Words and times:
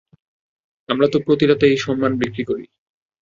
আমরা 0.89 1.07
তো 1.09 1.17
প্রতি 1.19 1.45
রাতেই 1.45 1.75
সম্মান 1.77 2.11
বিক্রি 2.21 2.43
করি। 2.45 2.65